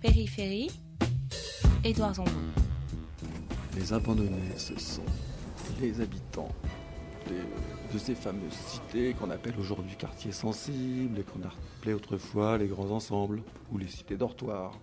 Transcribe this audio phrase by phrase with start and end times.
[0.00, 0.70] Périphérie,
[1.82, 2.30] Édouard Zambon.
[3.76, 5.02] Les abandonnés, ce sont
[5.80, 6.54] les habitants
[7.92, 12.90] de ces fameuses cités qu'on appelle aujourd'hui quartiers sensibles et qu'on appelait autrefois les grands
[12.90, 13.42] ensembles
[13.72, 14.78] ou les cités dortoirs.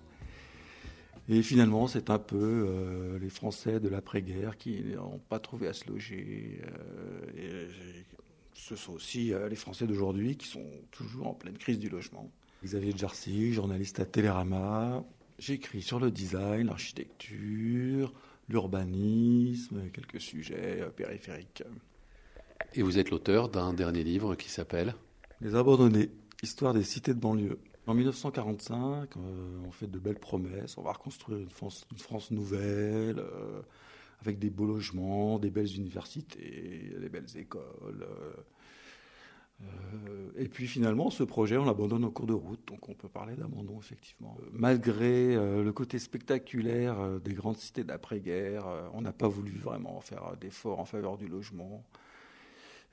[1.29, 2.35] Et finalement, c'est un peu
[2.67, 6.61] euh, les Français de l'après-guerre qui n'ont pas trouvé à se loger.
[7.37, 7.69] Euh,
[8.53, 12.29] ce sont aussi euh, les Français d'aujourd'hui qui sont toujours en pleine crise du logement.
[12.65, 15.03] Xavier Jarcy, journaliste à Télérama.
[15.37, 18.11] J'écris sur le design, l'architecture,
[18.49, 21.61] l'urbanisme, quelques sujets périphériques.
[22.73, 24.95] Et vous êtes l'auteur d'un dernier livre qui s'appelle
[25.41, 26.09] Les Abandonnés,
[26.41, 27.59] histoire des cités de banlieue.
[27.85, 30.75] En 1945, euh, on fait de belles promesses.
[30.79, 33.61] On va reconstruire une France, une France nouvelle, euh,
[34.21, 38.07] avec des beaux logements, des belles universités, des belles écoles.
[38.09, 38.33] Euh,
[40.37, 42.59] et puis finalement, ce projet, on l'abandonne au cours de route.
[42.67, 44.37] Donc on peut parler d'abandon, effectivement.
[44.51, 50.79] Malgré le côté spectaculaire des grandes cités d'après-guerre, on n'a pas voulu vraiment faire d'efforts
[50.79, 51.85] en faveur du logement.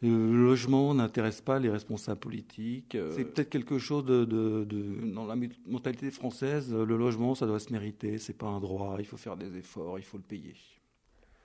[0.02, 2.96] Le logement n'intéresse pas les responsables politiques.
[2.96, 4.66] Euh, c'est peut-être quelque chose de,
[5.14, 6.74] dans la mentalité française.
[6.74, 8.18] Le logement, ça doit se mériter.
[8.18, 8.96] C'est pas un droit.
[8.98, 10.00] Il faut faire des efforts.
[10.00, 10.54] Il faut le payer.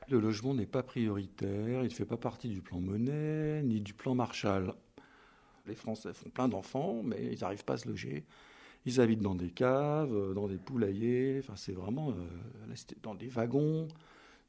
[0.10, 1.82] Le logement n'est pas prioritaire.
[1.82, 4.74] Il ne fait pas partie du plan Monet ni du plan Marshall.
[5.68, 8.26] Les Français font plein d'enfants, mais ils n'arrivent pas à se loger.
[8.86, 11.40] Ils habitent dans des caves, dans des poulaillers.
[11.40, 13.88] Enfin, c'est vraiment euh, dans des wagons.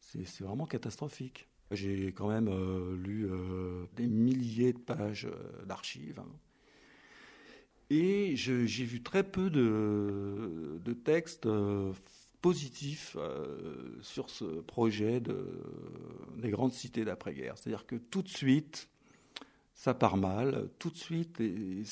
[0.00, 1.48] C'est vraiment catastrophique.
[1.70, 6.18] J'ai quand même euh, lu euh, des milliers de pages euh, d'archives.
[6.18, 6.28] Hein.
[7.90, 11.48] Et j'ai vu très peu de, textes
[12.42, 13.16] positifs
[14.02, 15.46] sur ce projet de,
[16.36, 17.56] des grandes cités d'après-guerre.
[17.56, 18.90] C'est-à-dire que tout de suite,
[19.78, 20.68] ça part mal.
[20.80, 21.84] Tout de suite, et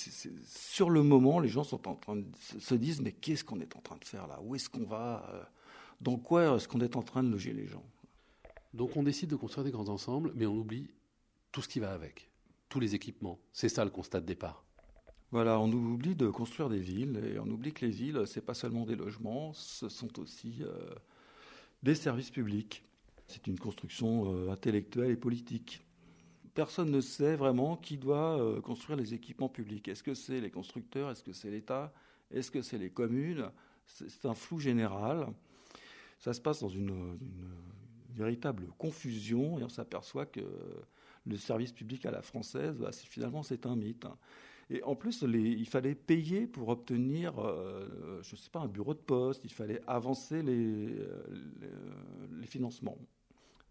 [0.44, 3.76] sur le moment, les gens sont en train de se disent mais qu'est-ce qu'on est
[3.76, 4.40] en train de faire là?
[4.42, 5.48] Où est-ce qu'on va?
[6.00, 7.84] Dans quoi est-ce qu'on est en train de loger les gens?
[8.74, 10.90] Donc on décide de construire des grands ensembles, mais on oublie
[11.52, 12.28] tout ce qui va avec,
[12.68, 13.38] tous les équipements.
[13.52, 14.64] C'est ça le constat de départ.
[15.30, 18.54] Voilà, on oublie de construire des villes et on oublie que les villes, c'est pas
[18.54, 20.92] seulement des logements, ce sont aussi euh,
[21.84, 22.84] des services publics.
[23.28, 25.85] C'est une construction euh, intellectuelle et politique.
[26.56, 29.88] Personne ne sait vraiment qui doit euh, construire les équipements publics.
[29.88, 31.10] Est-ce que c'est les constructeurs?
[31.10, 31.92] Est-ce que c'est l'État?
[32.30, 33.50] Est-ce que c'est les communes?
[33.84, 35.28] C'est un flou général.
[36.18, 37.18] Ça se passe dans une
[38.14, 40.40] véritable confusion et on s'aperçoit que
[41.26, 44.06] le service public à la française, bah, finalement, c'est un mythe.
[44.70, 48.94] Et en plus, il fallait payer pour obtenir, euh, je ne sais pas, un bureau
[48.94, 50.86] de poste, il fallait avancer les,
[52.40, 52.96] les, financements,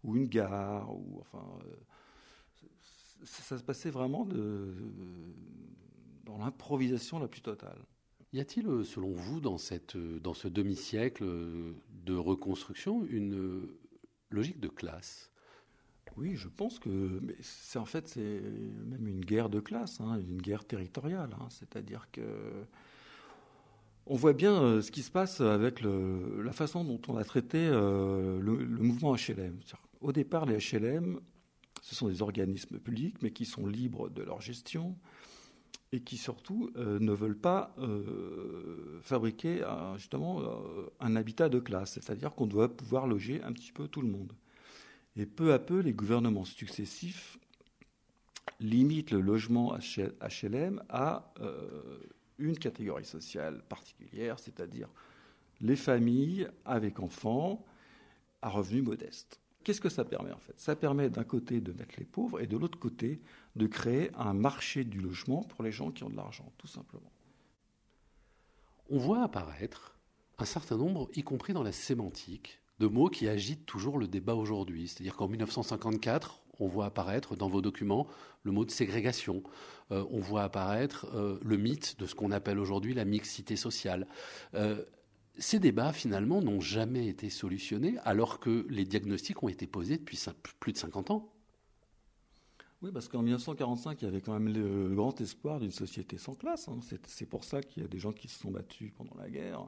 [0.04, 1.44] ou une gare, ou enfin.
[1.64, 1.74] Euh,
[3.24, 4.74] ça, se passait vraiment de,
[6.24, 7.78] dans l'improvisation la plus totale.
[8.32, 11.24] Y a-t-il, selon vous, dans, cette, dans ce demi-siècle
[12.04, 13.68] de reconstruction, une,
[14.30, 15.30] logique de classe?
[16.16, 18.40] Oui, je pense que c'est en fait c'est
[18.86, 21.36] même une guerre de classe, hein, une guerre territoriale.
[21.38, 21.48] Hein.
[21.50, 22.22] C'est-à-dire que
[24.06, 27.58] on voit bien euh, ce qui se passe avec la façon dont on a traité
[27.58, 29.58] euh, le, mouvement HLM.
[30.00, 31.20] Au départ, les HLM,
[31.82, 34.96] ce sont des organismes publics, mais qui sont libres de leur gestion
[35.92, 37.74] et qui surtout euh, ne veulent pas
[39.02, 39.64] fabriquer
[39.96, 40.42] justement
[41.00, 44.32] un habitat de classe, c'est-à-dire qu'on doit pouvoir loger un petit peu tout le monde.
[45.16, 47.38] Et peu à peu, les gouvernements successifs
[48.60, 51.98] limitent le logement HLM à euh,
[52.38, 54.88] une catégorie sociale particulière, c'est-à-dire
[55.60, 57.64] les familles avec enfants
[58.42, 59.40] à revenus modestes.
[59.66, 60.54] Qu'est-ce que ça permet en fait?
[60.60, 63.20] Ça permet d'un côté de mettre les pauvres et de l'autre côté
[63.56, 67.10] de créer un marché du logement pour les gens qui ont de l'argent, tout simplement.
[68.90, 69.98] On voit apparaître
[70.38, 74.36] un certain nombre, y compris dans la sémantique, de mots qui agitent toujours le débat
[74.36, 74.86] aujourd'hui.
[74.86, 78.06] C'est-à-dire qu'en 1954, on voit apparaître dans vos documents
[78.44, 79.42] le mot de ségrégation.
[79.90, 84.06] Euh, on voit apparaître euh, le mythe de ce qu'on appelle aujourd'hui la mixité sociale.
[84.54, 84.84] Euh,
[85.38, 90.18] ces débats, finalement, n'ont jamais été solutionnés alors que les diagnostics ont été posés depuis
[90.60, 91.32] plus de 50 ans.
[92.82, 96.34] Oui, parce qu'en 1945, il y avait quand même le grand espoir d'une société sans
[96.34, 96.68] classe.
[96.68, 96.78] Hein.
[97.06, 99.66] C'est pour ça qu'il y a des gens qui se sont battus pendant la guerre.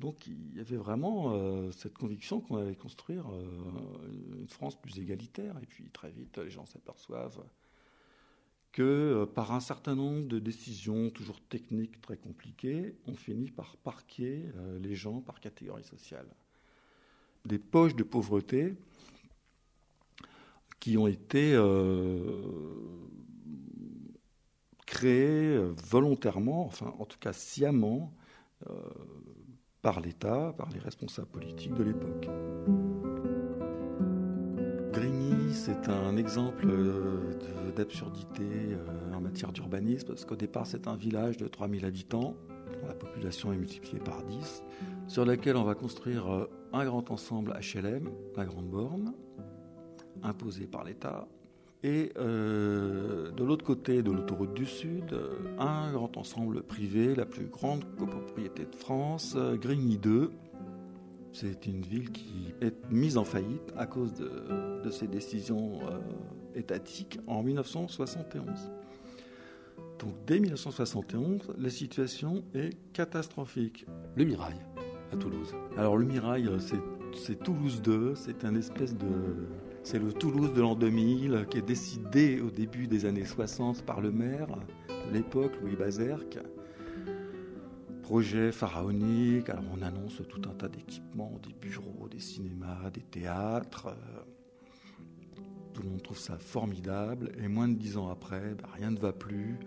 [0.00, 4.98] Donc il y avait vraiment euh, cette conviction qu'on allait construire euh, une France plus
[4.98, 5.56] égalitaire.
[5.62, 7.44] Et puis très vite, les gens s'aperçoivent
[8.72, 13.76] que euh, par un certain nombre de décisions, toujours techniques, très compliquées, on finit par
[13.76, 14.44] parquer
[14.80, 16.26] les gens par catégorie sociale.
[17.44, 18.74] Des poches de pauvreté
[20.80, 21.56] qui ont été
[24.86, 25.58] créées
[25.88, 28.12] volontairement, enfin en tout cas sciemment,
[29.82, 32.28] par l'État, par les responsables politiques de l'époque.
[35.52, 36.66] C'est un exemple
[37.76, 38.44] d'absurdité
[39.14, 42.34] en matière d'urbanisme, parce qu'au départ, c'est un village de 3000 habitants,
[42.80, 44.62] dont la population est multipliée par 10,
[45.08, 49.12] sur lequel on va construire un grand ensemble HLM, la Grande Borne,
[50.22, 51.28] imposé par l'État,
[51.84, 55.16] et euh, de l'autre côté de l'autoroute du Sud,
[55.58, 60.30] un grand ensemble privé, la plus grande copropriété de France, Grigny 2.
[61.32, 65.98] C'est une ville qui est mise en faillite à cause de, ces décisions euh,
[66.54, 68.70] étatiques en 1971.
[69.98, 73.86] Donc dès 1971, la situation est catastrophique.
[74.14, 74.56] Le Mirail,
[75.10, 75.54] à Toulouse.
[75.78, 76.50] Alors le Mirail,
[77.14, 79.06] c'est Toulouse 2, c'est un espèce de
[79.84, 84.00] c'est le Toulouse de l'an 2000 qui est décidé au début des années 60 par
[84.00, 84.46] le maire
[85.08, 86.38] de l'époque, Louis Bazerque.
[88.02, 93.94] Projet pharaonique, alors on annonce tout un tas d'équipements, des bureaux, des cinémas, des théâtres.
[95.72, 98.98] Tout le monde trouve ça formidable et moins de dix ans après, bah, rien ne
[98.98, 99.58] va plus.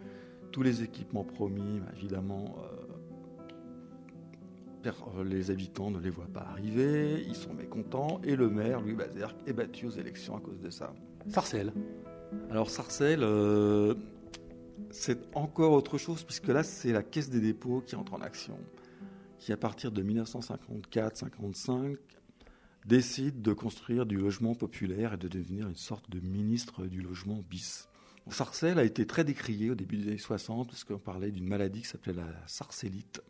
[0.51, 2.85] Tous les équipements promis, bah, évidemment, euh,
[4.85, 8.93] euh, les habitants ne les voient pas arriver, ils sont mécontents, et le maire, Louis
[8.93, 10.93] Bazerque, est battu aux élections à cause de ça.
[11.29, 11.73] Sarcelles.
[12.51, 13.95] Alors Sarcelles, euh,
[14.91, 18.57] c'est encore autre chose, puisque là, c'est la Caisse des dépôts qui entre en action,
[19.39, 21.97] qui à partir de 1954-55
[22.85, 27.43] décide de construire du logement populaire et de devenir une sorte de ministre du logement
[27.49, 27.89] bis.
[28.29, 31.81] Sarcelles a été très décrié au début des années 60, parce qu'on parlait d'une maladie
[31.81, 33.21] qui s'appelait la sarcellite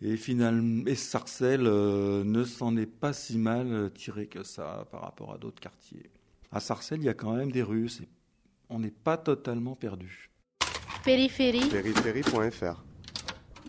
[0.00, 0.96] et finalement, et
[1.42, 6.10] euh, ne s'en est pas si mal tiré que ça par rapport à d'autres quartiers.
[6.52, 7.88] À Sarcelles, il y a quand même des rues.
[8.68, 10.30] On n'est pas totalement perdu.
[11.04, 11.68] Périphérie.
[11.68, 12.82] Périphérie.fr.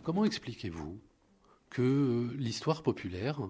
[0.03, 1.01] Comment expliquez-vous
[1.69, 3.41] que l'histoire populaire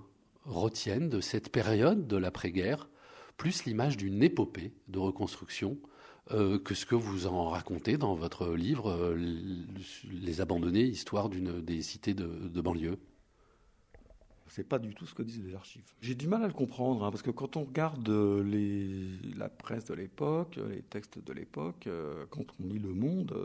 [0.44, 2.90] retienne de cette période de l'après-guerre
[3.38, 5.78] plus l'image d'une épopée de reconstruction
[6.32, 9.16] euh, que ce que vous en racontez dans votre livre, euh,
[10.12, 12.98] Les Abandonnés, histoire d'une des cités de, de banlieue?
[14.56, 15.84] C'est pas du tout ce que disent les archives.
[16.02, 19.86] J'ai du mal à le comprendre, hein, parce que quand on regarde les, la presse
[19.86, 23.36] de l'époque, les textes de l'époque, euh, quand on lit Le Monde,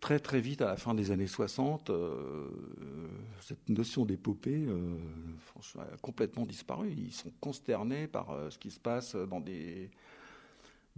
[0.00, 1.90] très très vite, à la fin des années 60,
[3.42, 4.66] cette notion d'épopée
[5.78, 6.94] a complètement disparu.
[6.96, 9.90] Ils sont consternés par ce qui se passe dans des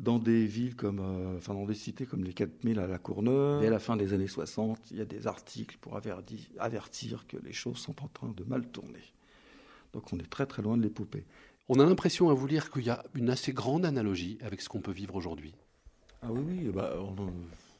[0.00, 3.60] dans des villes comme, euh, enfin dans des cités comme les 4000 à la Courneuve.
[3.60, 7.52] Dès la fin des années 60, il y a des articles pour avertir, que les
[7.52, 9.12] choses sont en train de mal tourner.
[9.92, 11.24] Donc on est très très loin de l'épopée.
[11.68, 14.68] On a l'impression à vous lire qu'il y a une assez grande analogie avec ce
[14.68, 15.54] qu'on peut vivre aujourd'hui.
[16.22, 16.70] Ah oui, oui.
[16.72, 16.94] Bah,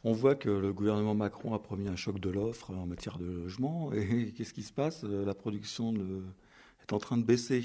[0.05, 3.27] on, voit que le gouvernement Macron a promis un choc de l'offre en matière de
[3.27, 3.93] logement.
[3.93, 5.05] Et qu'est-ce qui se passe?
[5.05, 5.95] La production
[6.83, 7.65] est en train de baisser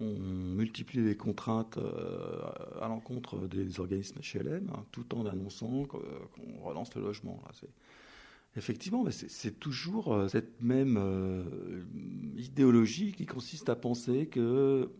[0.00, 2.42] on multiplie les contraintes euh,
[2.80, 7.42] à l'encontre des organismes HLM, hein, tout en annonçant qu'on relance le logement.
[8.56, 11.84] Effectivement, c'est toujours euh, cette même euh,
[12.36, 14.90] idéologie qui consiste à penser que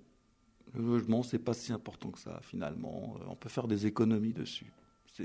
[0.74, 3.16] le logement, c'est pas si important que ça, finalement.
[3.28, 4.72] On peut faire des économies dessus.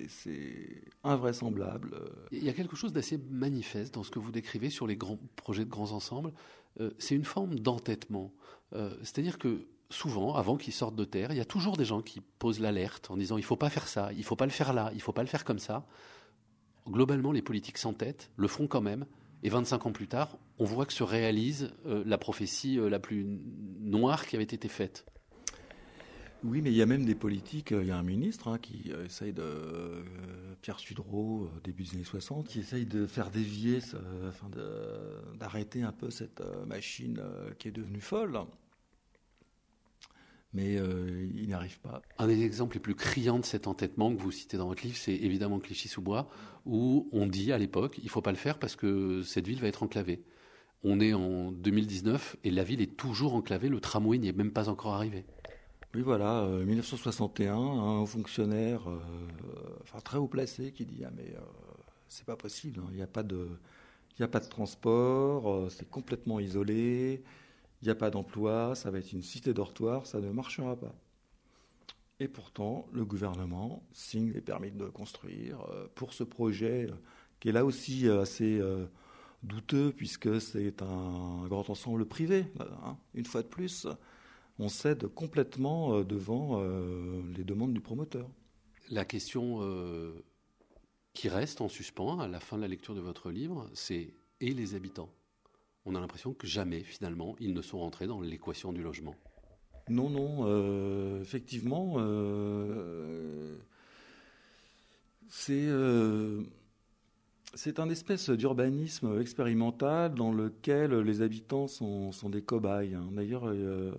[0.08, 1.96] C'est invraisemblable.
[2.32, 5.20] Il y a quelque chose d'assez manifeste dans ce que vous décrivez sur les grands
[5.36, 6.32] projets de grands ensembles.
[6.80, 8.32] Euh, c'est une forme d'entêtement.
[8.74, 12.02] Euh, c'est-à-dire que souvent, avant qu'ils sortent de terre, il y a toujours des gens
[12.02, 14.46] qui posent l'alerte en disant il ne faut pas faire ça, il ne faut pas
[14.46, 15.88] le faire là, il ne faut pas le faire comme ça.
[16.88, 19.06] Globalement, les politiques s'entêtent, le font quand même,
[19.42, 23.26] et 25 ans plus tard, on voit que se réalise euh, la prophétie la plus
[23.80, 25.06] noire qui avait été faite.
[26.44, 27.72] Oui, mais il y a même des politiques.
[27.72, 30.04] Il y a un ministre hein, qui essaye de.
[30.62, 33.80] Pierre Sudreau, début des années 60, qui essaye de faire dévier,
[34.28, 34.50] enfin
[35.38, 37.22] d'arrêter un peu cette machine
[37.58, 38.40] qui est devenue folle.
[40.54, 42.02] Mais il n'y arrive pas.
[42.18, 44.98] Un des exemples les plus criants de cet entêtement que vous citez dans votre livre,
[44.98, 46.30] c'est évidemment Clichy-sous-Bois,
[46.66, 49.62] où on dit à l'époque il ne faut pas le faire parce que cette ville
[49.62, 50.24] va être enclavée.
[50.84, 54.52] On est en 2019 et la ville est toujours enclavée, le tramway n'y est même
[54.52, 55.26] pas encore arrivé.
[55.96, 59.00] Oui, voilà, 1961, euh, un fonctionnaire euh,
[59.82, 61.42] enfin, très haut placé qui dit Ah, mais euh,
[62.08, 63.50] c'est pas possible, hein, il n'y a, pas de,
[64.20, 67.24] a pas de transport, c'est complètement isolé,
[67.82, 70.94] il n'y a pas d'emploi, ça va être une cité dortoir, ça ne marchera pas.
[72.20, 75.66] Et pourtant, le gouvernement signe les permis de construire
[75.96, 76.88] pour ce projet
[77.40, 78.62] qui est là aussi assez
[79.44, 83.88] douteux puisque c'est un grand ensemble privé, hein, une fois de plus
[84.60, 88.30] on cède complètement euh, devant euh, les demandes du promoteur.
[88.92, 90.12] La question euh,
[91.14, 94.54] qui reste en suspens à la fin de la lecture de votre livre, c'est et
[94.54, 95.10] les habitants?
[95.86, 99.16] On a l'impression que jamais, finalement, ils ne sont rentrés dans l'équation du logement.
[99.88, 103.58] Non, non, euh, effectivement, euh,
[105.30, 105.68] c'est
[107.56, 112.94] c'est un espèce d'urbanisme expérimental dans lequel les habitants sont, des cobayes.
[112.94, 113.10] hein.
[113.12, 113.92] D'ailleurs, euh,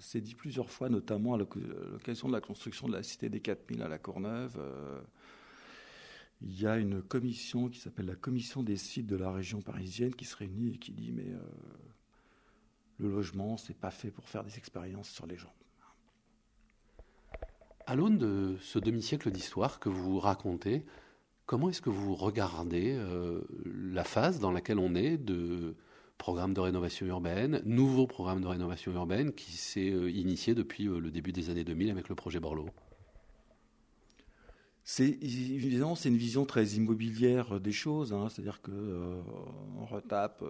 [0.00, 3.82] c'est- dit plusieurs fois, notamment à l'occasion de la construction de la cité des 4000
[3.82, 4.56] à la Courneuve.
[4.58, 5.00] euh,
[6.42, 10.14] il y a une commission qui s'appelle la commission des sites de la région parisienne
[10.14, 11.38] qui se réunit et qui dit mais euh,
[12.98, 15.54] le logement, c'est pas fait pour faire des expériences sur les gens.
[17.86, 20.84] À l'aune de ce demi-siècle d'histoire que vous racontez,
[21.46, 25.76] comment est-ce que vous regardez euh, la phase dans laquelle on est de
[26.18, 31.00] programme de rénovation urbaine, nouveau programme de rénovation urbaine qui s'est euh, initié depuis euh,
[31.00, 32.68] le début des années 2000 avec le projet Borloo?
[34.86, 38.28] C'est évidemment c'est une vision très immobilière des choses, hein.
[38.28, 39.22] c'est-à-dire que
[39.78, 40.44] on retape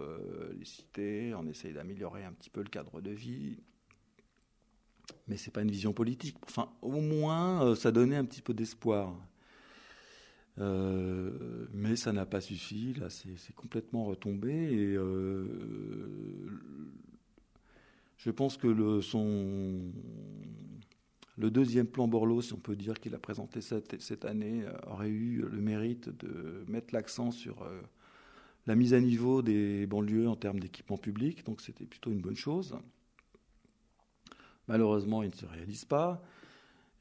[0.59, 3.55] les cités, on essaye d'améliorer un petit peu le cadre de vie,
[5.29, 6.35] mais c'est pas une vision politique.
[6.43, 9.15] Enfin, au moins, ça donnait un petit peu d'espoir.
[10.59, 12.93] Euh, mais ça n'a pas suffi.
[12.93, 14.51] Là, c'est complètement retombé.
[14.51, 15.45] Et euh,
[18.17, 19.91] je pense que le, son,
[21.37, 24.71] le deuxième plan Borloo, si on peut dire qu'il a présenté cette, cette année, euh,
[24.87, 27.67] aurait eu le mérite de mettre l'accent sur
[28.67, 31.45] la mise à niveau des banlieues en termes d'équipement public.
[31.45, 32.77] Donc, c'était plutôt une bonne chose.
[34.67, 36.23] Malheureusement, il ne se réalise pas.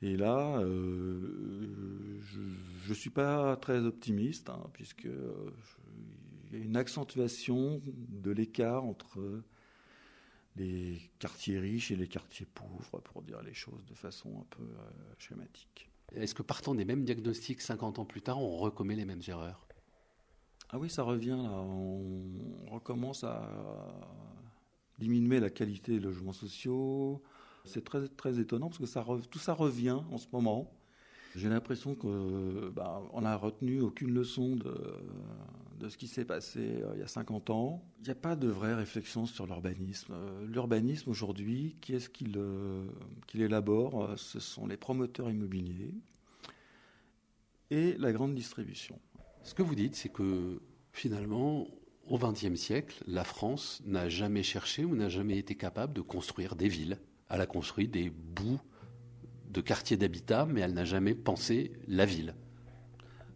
[0.05, 5.51] Et là, euh, je ne suis pas très optimiste, hein, puisque euh,
[6.53, 9.43] il y a une accentuation de l'écart entre
[10.57, 14.65] les quartiers riches et les quartiers pauvres, pour dire les choses de façon un peu
[14.65, 15.89] euh, schématique.
[16.15, 19.67] Est-ce que partant des mêmes diagnostics 50 ans plus tard, on recommet les mêmes erreurs?
[20.69, 21.51] Ah oui, ça revient là.
[21.51, 23.49] On recommence à
[24.99, 27.23] diminuer la qualité des logements sociaux.
[27.65, 30.71] C'est très, étonnant parce que tout ça revient en ce moment.
[31.35, 37.01] J'ai l'impression que bah, n'a retenu aucune leçon de, ce qui s'est passé euh, il
[37.01, 37.83] y a 50 ans.
[38.01, 40.15] Il n'y a pas de vraie réflexion sur l'urbanisme.
[40.15, 42.27] Euh, L'urbanisme aujourd'hui, qui est-ce qui
[43.35, 45.95] l'élabore Euh, Ce sont les promoteurs immobiliers
[47.71, 48.99] et la grande distribution.
[49.43, 50.61] Ce que vous dites, c'est que
[50.93, 51.67] finalement,
[52.09, 56.55] au XXe siècle, la France n'a jamais cherché ou n'a jamais été capable de construire
[56.55, 56.99] des villes.
[57.35, 58.61] Elle a construit des bouts
[59.51, 62.37] de quartiers d'habitat, mais elle n'a jamais pensé la ville.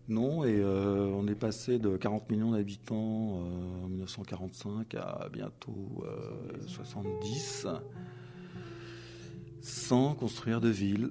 [0.06, 6.04] Non, et euh, on est passé de 40 millions d'habitants euh, en 1945 à bientôt
[6.06, 7.66] euh, 70,
[9.60, 11.10] sans construire de villes,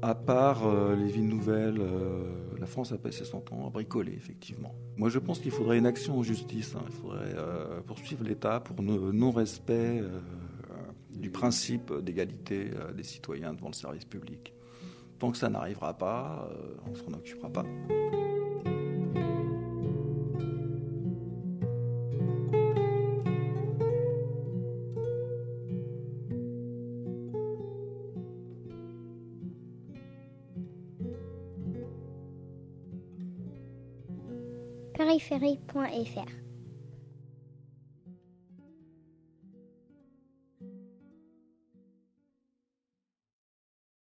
[0.00, 1.80] à part euh, les villes nouvelles.
[1.80, 2.22] euh,
[2.58, 4.74] la France a passé son temps à bricoler, effectivement.
[4.96, 6.76] Moi, je pense qu'il faudrait une action en justice.
[6.76, 6.84] hein.
[6.86, 10.20] Il faudrait euh, poursuivre l'État pour non-respect euh,
[11.18, 14.54] du principe d'égalité euh, des citoyens devant le service public.
[15.18, 17.64] Tant que ça n'arrivera pas, euh, on ne s'en occupera pas.